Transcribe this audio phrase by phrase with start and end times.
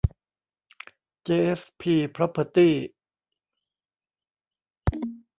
[1.23, 2.73] เจ เอส พี พร็อพเพอร์ตี้